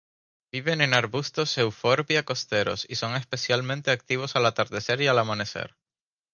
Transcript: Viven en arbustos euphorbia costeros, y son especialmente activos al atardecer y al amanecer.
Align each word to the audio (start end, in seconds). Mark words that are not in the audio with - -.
Viven 0.51 0.81
en 0.81 0.95
arbustos 0.95 1.55
euphorbia 1.59 2.25
costeros, 2.25 2.87
y 2.89 2.95
son 2.95 3.15
especialmente 3.15 3.91
activos 3.91 4.35
al 4.35 4.47
atardecer 4.47 4.99
y 5.01 5.05
al 5.05 5.19
amanecer. 5.19 5.75